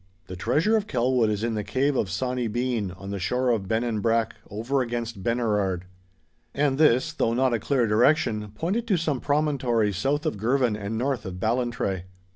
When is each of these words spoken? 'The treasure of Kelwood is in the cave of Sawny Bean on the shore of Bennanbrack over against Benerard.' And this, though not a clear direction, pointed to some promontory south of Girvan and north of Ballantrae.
'The 0.25 0.35
treasure 0.35 0.75
of 0.75 0.87
Kelwood 0.87 1.29
is 1.29 1.43
in 1.43 1.53
the 1.53 1.63
cave 1.63 1.95
of 1.95 2.09
Sawny 2.09 2.47
Bean 2.47 2.89
on 2.89 3.11
the 3.11 3.19
shore 3.19 3.49
of 3.51 3.67
Bennanbrack 3.67 4.31
over 4.49 4.81
against 4.81 5.21
Benerard.' 5.21 5.85
And 6.55 6.79
this, 6.79 7.13
though 7.13 7.35
not 7.35 7.53
a 7.53 7.59
clear 7.59 7.85
direction, 7.85 8.49
pointed 8.55 8.87
to 8.87 8.97
some 8.97 9.21
promontory 9.21 9.93
south 9.93 10.25
of 10.25 10.37
Girvan 10.39 10.75
and 10.75 10.97
north 10.97 11.23
of 11.23 11.39
Ballantrae. 11.39 12.05